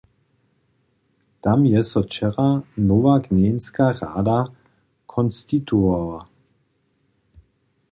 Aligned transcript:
Tam 1.47 1.59
je 1.71 1.81
so 1.89 2.01
wčera 2.05 2.47
nowa 2.87 3.13
gmejnska 3.25 3.91
rada 4.01 4.39
skonstituowała. 4.49 6.27